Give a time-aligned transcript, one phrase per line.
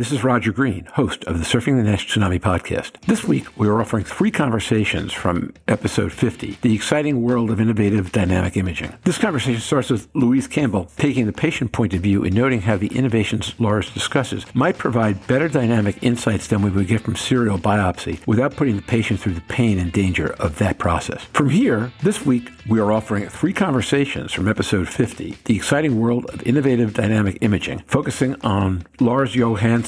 [0.00, 2.98] this is Roger Green, host of the Surfing the Nash Tsunami podcast.
[3.02, 8.10] This week, we are offering three conversations from episode 50, The Exciting World of Innovative
[8.10, 8.94] Dynamic Imaging.
[9.04, 12.78] This conversation starts with Louise Campbell taking the patient point of view and noting how
[12.78, 17.58] the innovations Lars discusses might provide better dynamic insights than we would get from serial
[17.58, 21.24] biopsy without putting the patient through the pain and danger of that process.
[21.34, 26.24] From here, this week, we are offering three conversations from episode 50, The Exciting World
[26.30, 29.34] of Innovative Dynamic Imaging, focusing on Lars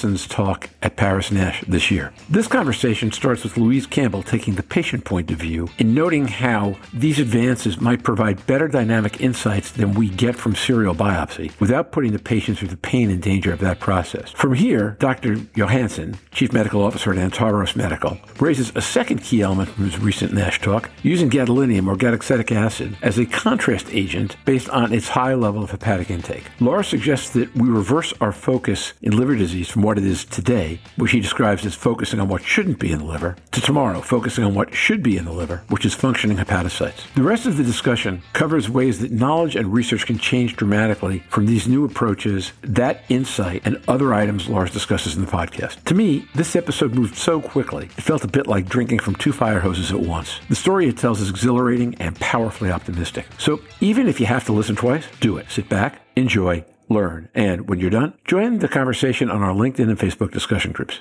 [0.00, 2.10] Johansson's talk at Paris Nash this year.
[2.30, 6.78] This conversation starts with Louise Campbell taking the patient point of view and noting how
[6.94, 12.12] these advances might provide better dynamic insights than we get from serial biopsy without putting
[12.12, 14.30] the patient through the pain and danger of that process.
[14.30, 15.36] From here, Dr.
[15.54, 20.32] Johansson, Chief Medical Officer at Antaros Medical, raises a second key element from his recent
[20.32, 25.34] NASH talk using gadolinium or gadoxetic acid as a contrast agent based on its high
[25.34, 26.44] level of hepatic intake.
[26.58, 30.78] Lars suggests that we reverse our focus in liver disease from what it is today,
[30.94, 34.44] which he describes as focusing on what shouldn't be in the liver, to tomorrow, focusing
[34.44, 37.12] on what should be in the liver, which is functioning hepatocytes.
[37.14, 41.46] The rest of the discussion covers ways that knowledge and research can change dramatically from
[41.46, 45.82] these new approaches, that insight, and other items Lars discusses in the podcast.
[45.86, 49.32] To me, this episode moved so quickly, it felt a bit like drinking from two
[49.32, 50.38] fire hoses at once.
[50.48, 53.26] The story it tells is exhilarating and powerfully optimistic.
[53.38, 55.50] So even if you have to listen twice, do it.
[55.50, 57.28] Sit back, enjoy, learn.
[57.34, 61.00] And when you're done, join the conversation on our LinkedIn and Facebook discussion groups.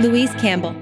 [0.00, 0.74] Louise Campbell.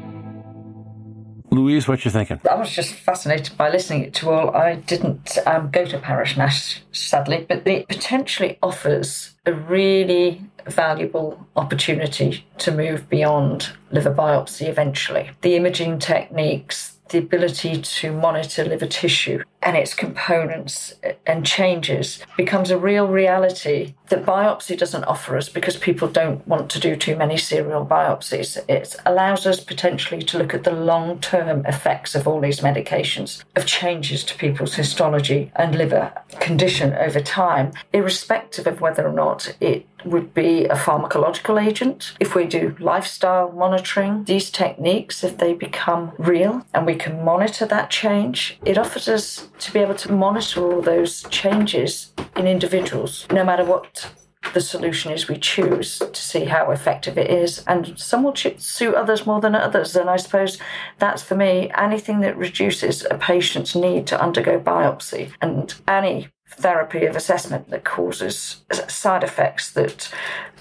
[1.50, 2.40] Louise, what you thinking?
[2.48, 4.54] I was just fascinated by listening to all.
[4.54, 11.46] I didn't um, go to Paris Nash, sadly, but it potentially offers a really valuable
[11.56, 15.30] opportunity to move beyond liver biopsy eventually.
[15.40, 20.94] The imaging techniques, the ability to monitor liver tissue and its components
[21.26, 26.70] and changes becomes a real reality that biopsy doesn't offer us because people don't want
[26.70, 28.58] to do too many serial biopsies.
[28.68, 33.42] It allows us potentially to look at the long term effects of all these medications,
[33.56, 39.54] of changes to people's histology and liver condition over time, irrespective of whether or not
[39.60, 42.14] it would be a pharmacological agent.
[42.20, 47.66] If we do lifestyle monitoring, these techniques, if they become real and we can monitor
[47.66, 53.26] that change, it offers us to be able to monitor all those changes in individuals,
[53.30, 54.10] no matter what
[54.54, 57.64] the solution is we choose to see how effective it is.
[57.66, 59.94] And some will suit others more than others.
[59.96, 60.58] And I suppose
[60.98, 67.04] that's for me anything that reduces a patient's need to undergo biopsy and any therapy
[67.06, 70.12] of assessment that causes side effects that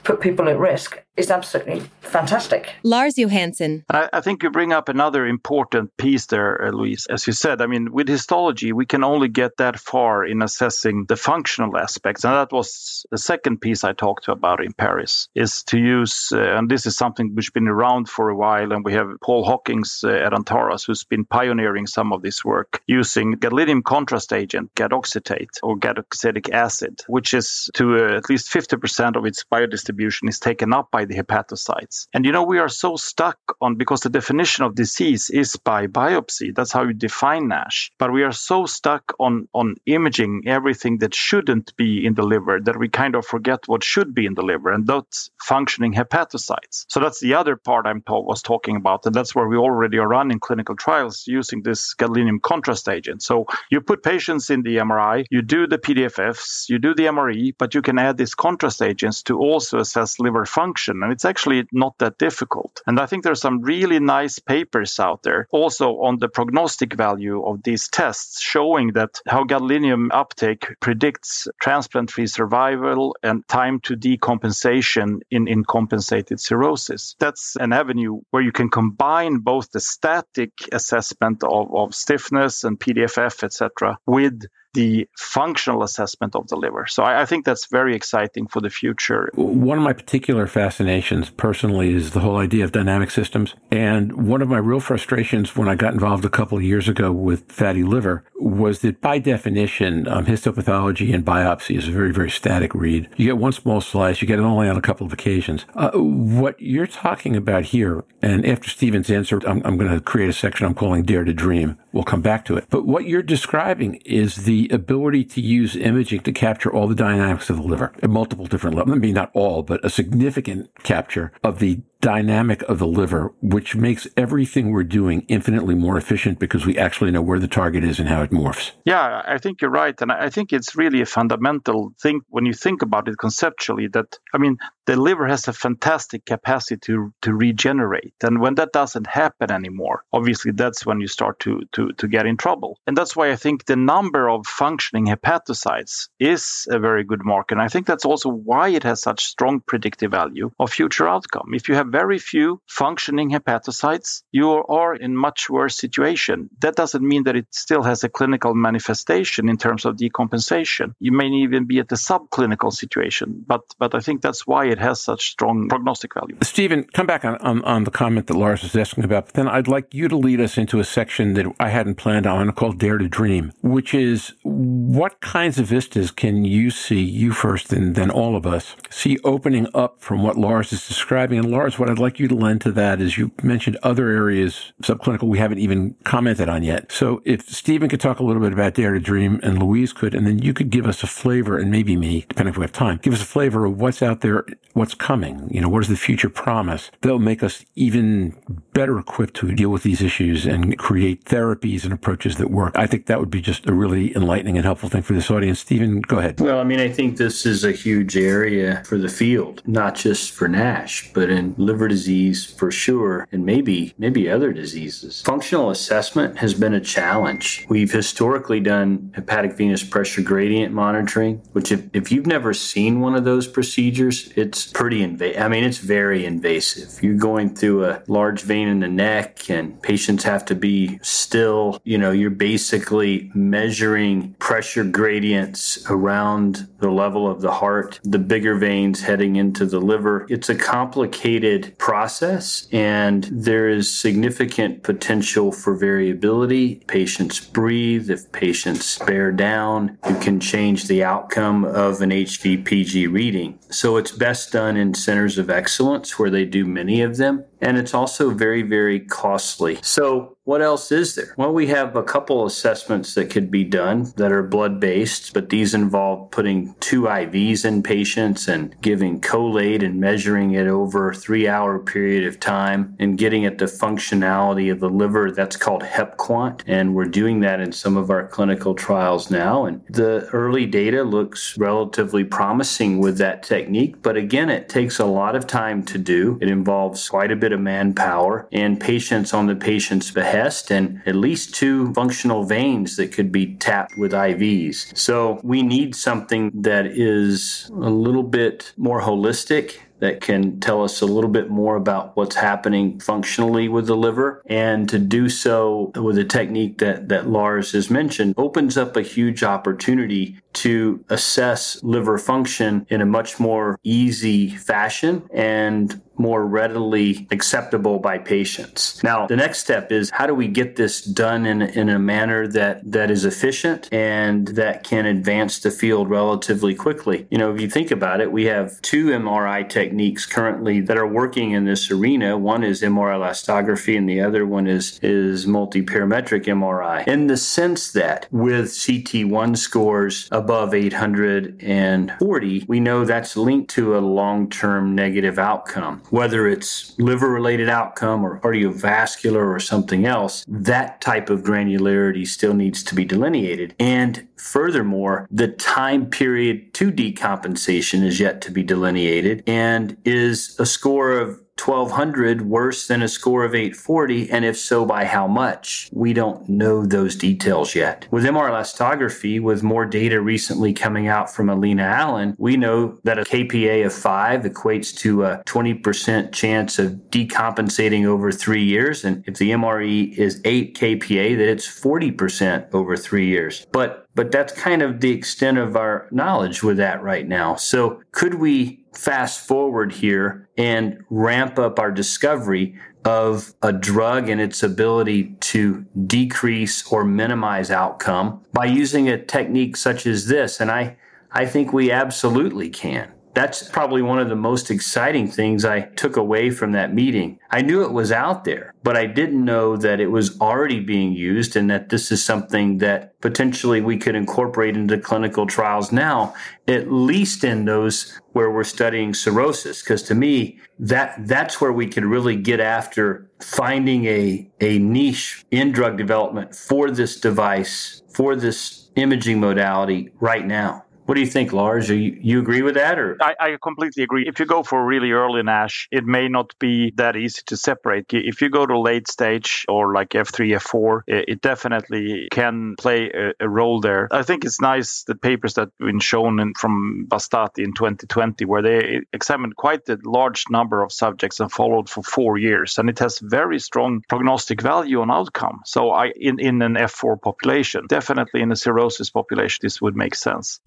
[0.04, 2.74] put people at risk is absolutely fantastic.
[2.84, 3.84] Lars Johansson.
[3.90, 7.08] I, I, think you bring up another important piece there, uh, Louise.
[7.10, 11.06] As you said, I mean, with histology, we can only get that far in assessing
[11.06, 12.24] the functional aspects.
[12.24, 16.58] And that was the second piece I talked about in Paris, is to use, uh,
[16.58, 19.44] and this is something which has been around for a while, and we have Paul
[19.44, 24.74] Hockings uh, at Antaros, who's been pioneering some of this work using gadolinium contrast agent,
[24.76, 30.40] gadoxetate, or gadoxetic acid, which is to uh, at least 50% of its biodistribution is
[30.40, 32.08] taken up by the hepatocytes.
[32.14, 35.88] And you know, we are so stuck on because the definition of disease is by
[35.88, 36.56] biopsy.
[36.56, 37.92] That's how you define NASH.
[37.98, 42.60] But we are so stuck on, on imaging everything that shouldn't be in the liver
[42.62, 46.86] that we kind of forget what should be in the liver, and that's functioning hepatocytes.
[46.90, 49.06] So that's the other part I was talking about.
[49.06, 53.22] And that's where we already are running clinical trials using this gadolinium contrast agent.
[53.22, 57.54] So you put patients in the MRI, you do the PDFFs, you do the MRE,
[57.58, 61.68] but you can add these contrast agents to also assess liver function and it's actually
[61.72, 62.82] not that difficult.
[62.88, 67.44] And I think there's some really nice papers out there also on the prognostic value
[67.44, 73.96] of these tests showing that how gadolinium uptake predicts transplant free survival and time to
[73.96, 77.16] decompensation in, in compensated cirrhosis.
[77.20, 82.80] That's an avenue where you can combine both the static assessment of, of stiffness and
[82.80, 86.86] PDFF, etc., with the functional assessment of the liver.
[86.88, 89.32] So I, I, think that's very exciting for the future.
[89.34, 93.56] One of my particular fascinations personally is the whole idea of dynamic systems.
[93.72, 97.12] And one of my real frustrations when I got involved a couple of years ago
[97.12, 102.30] with fatty liver was that by definition, um, histopathology and biopsy is a very, very
[102.30, 103.10] static read.
[103.18, 105.66] You get one small slice, you get it only on a couple of occasions.
[105.76, 110.30] Uh, what you're talking about here, and after Stephen's answer, I'm, I'm going to create
[110.30, 111.78] a section I'm calling Dare to Dream.
[111.92, 112.66] We'll come back to it.
[112.70, 117.50] But what you're describing is the ability to use imaging to capture all the dynamics
[117.50, 118.96] of the liver at multiple different levels.
[118.96, 123.76] I mean, not all, but a significant capture of the dynamic of the liver, which
[123.76, 128.00] makes everything we're doing infinitely more efficient because we actually know where the target is
[128.00, 128.72] and how it morphs.
[128.86, 130.00] Yeah, I think you're right.
[130.02, 134.18] And I think it's really a fundamental thing when you think about it conceptually that,
[134.34, 138.14] I mean, the liver has a fantastic capacity to, to regenerate.
[138.24, 142.26] And when that doesn't happen anymore, obviously that's when you start to, to, to get
[142.26, 142.80] in trouble.
[142.88, 147.56] And that's why I think the number of functioning hepatocytes is a very good marker.
[147.56, 151.54] And I think that's also why it has such strong predictive value of future outcome.
[151.54, 156.50] If you have very few functioning hepatocytes, you are in much worse situation.
[156.60, 160.94] That doesn't mean that it still has a clinical manifestation in terms of decompensation.
[161.00, 164.80] You may even be at the subclinical situation, but but I think that's why it
[164.80, 166.38] has such strong prognostic value.
[166.42, 169.48] Stephen, come back on, on, on the comment that Lars was asking about, but then
[169.48, 172.80] I'd like you to lead us into a section that I hadn't planned on called
[172.80, 177.96] Dare to Dream, which is what kinds of vistas can you see, you first and
[177.96, 181.40] then all of us, see opening up from what Lars is describing?
[181.40, 184.74] And Lars, what I'd like you to lend to that is you mentioned other areas,
[184.82, 186.92] subclinical, we haven't even commented on yet.
[186.92, 190.14] So if Stephen could talk a little bit about Dare to Dream and Louise could,
[190.14, 192.72] and then you could give us a flavor, and maybe me, depending if we have
[192.72, 195.50] time, give us a flavor of what's out there, what's coming.
[195.52, 196.92] You know, what does the future promise?
[197.02, 198.36] That'll make us even
[198.74, 202.78] better equipped to deal with these issues and create therapies and approaches that work.
[202.78, 205.60] I think that would be just a really enlightening and helpful thing for this audience.
[205.60, 206.40] Stephen, go ahead.
[206.40, 210.32] Well, I mean, I think this is a huge area for the field, not just
[210.32, 215.22] for NASH, but in liver disease for sure, and maybe maybe other diseases.
[215.22, 217.66] Functional assessment has been a challenge.
[217.70, 223.16] We've historically done hepatic venous pressure gradient monitoring, which if, if you've never seen one
[223.16, 225.42] of those procedures, it's pretty invasive.
[225.42, 227.04] I mean, it's very invasive.
[227.04, 231.82] You're going through a large vein in the neck and patients have to be still,
[231.84, 238.56] you know, you're basically measuring pressure gradients around the level of the heart, the bigger
[238.56, 240.26] veins heading into the liver.
[240.30, 246.76] It's a complicated process, and there is significant potential for variability.
[246.88, 248.10] Patients breathe.
[248.10, 253.60] If patients bear down, you can change the outcome of an HVPG reading.
[253.70, 257.46] So it's best done in centers of excellence where they do many of them.
[257.62, 259.80] And it's also very, very costly.
[259.82, 261.34] So what else is there?
[261.36, 265.50] Well, we have a couple assessments that could be done that are blood based, but
[265.50, 271.14] these involve putting two IVs in patients and giving cholate and measuring it over a
[271.14, 275.32] three hour period of time and getting at the functionality of the liver.
[275.32, 276.62] That's called HepQuant.
[276.66, 279.66] And we're doing that in some of our clinical trials now.
[279.66, 284.02] And the early data looks relatively promising with that technique.
[284.02, 286.38] But again, it takes a lot of time to do.
[286.40, 291.16] It involves quite a bit of manpower and patients on the patient's behest and at
[291.16, 294.96] least two functional veins that could be tapped with IVs.
[294.98, 301.02] So we need something that is a little bit more holistic that can tell us
[301.02, 304.42] a little bit more about what's happening functionally with the liver.
[304.46, 309.02] And to do so with a technique that, that Lars has mentioned opens up a
[309.02, 317.28] huge opportunity to assess liver function in a much more easy fashion and more readily
[317.30, 319.04] acceptable by patients.
[319.04, 322.48] Now, the next step is how do we get this done in, in a manner
[322.48, 327.28] that, that is efficient and that can advance the field relatively quickly?
[327.30, 329.87] You know, if you think about it, we have two MRI techniques
[330.26, 332.38] currently that are working in this arena.
[332.38, 337.08] One is MR elastography and the other one is, is multiparametric MRI.
[337.08, 344.00] In the sense that with CT1 scores above 840, we know that's linked to a
[344.00, 346.02] long term negative outcome.
[346.10, 352.54] Whether it's liver related outcome or cardiovascular or something else, that type of granularity still
[352.54, 353.76] needs to be delineated.
[353.80, 360.66] And furthermore, the time period to decompensation is yet to be delineated and is a
[360.66, 364.30] score of 1200 worse than a score of 840?
[364.32, 365.90] And if so, by how much?
[365.92, 368.08] We don't know those details yet.
[368.12, 373.20] With MR elastography, with more data recently coming out from Alina Allen, we know that
[373.20, 379.04] a KPA of 5 equates to a 20% chance of decompensating over three years.
[379.04, 383.66] And if the MRE is 8 KPA, that it's 40% over three years.
[383.72, 387.56] But but that's kind of the extent of our knowledge with that right now.
[387.56, 392.76] So could we fast forward here and ramp up our discovery
[393.06, 399.78] of a drug and its ability to decrease or minimize outcome by using a technique
[399.78, 400.60] such as this.
[400.60, 400.98] And I,
[401.32, 403.12] I think we absolutely can.
[403.38, 407.38] That's probably one of the most exciting things I took away from that meeting.
[407.52, 411.12] I knew it was out there, but I didn't know that it was already being
[411.14, 416.34] used and that this is something that potentially we could incorporate into clinical trials now,
[416.68, 419.84] at least in those where we're studying cirrhosis.
[419.84, 425.46] Because to me, that that's where we could really get after finding a, a niche
[425.52, 430.84] in drug development for this device, for this imaging modality right now.
[431.08, 431.90] What do you think, Lars?
[431.90, 434.28] You, you agree with that, or I, I, completely agree.
[434.28, 438.08] If you go for really early NASH, it may not be that easy to separate.
[438.10, 443.32] If you go to late stage or like F3, F4, it definitely can play a,
[443.40, 444.10] a role there.
[444.12, 448.44] I think it's nice the papers that have been shown in, from Bastati in 2020,
[448.44, 452.90] where they examined quite a large number of subjects and followed for four years, and
[452.90, 455.62] it has very strong prognostic value on outcome.
[455.64, 460.14] So, I in in an F4 population, definitely in a cirrhosis population, this would make
[460.14, 460.60] sense.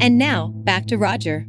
[0.00, 1.46] And now, back to Roger.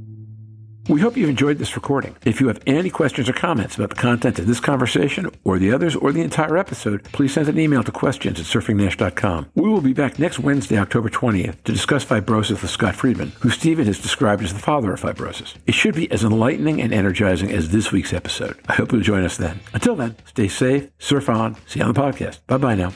[0.90, 2.16] We hope you've enjoyed this recording.
[2.24, 5.74] If you have any questions or comments about the content of this conversation or the
[5.74, 9.50] others or the entire episode, please send an email to questions at surfingnash.com.
[9.56, 13.50] We will be back next Wednesday, October 20th, to discuss fibrosis with Scott Friedman, who
[13.50, 15.56] Stephen has described as the father of fibrosis.
[15.66, 18.58] It should be as enlightening and energizing as this week's episode.
[18.70, 19.60] I hope you'll join us then.
[19.74, 22.40] Until then, stay safe, surf on, see you on the podcast.
[22.48, 22.94] Bye bye now.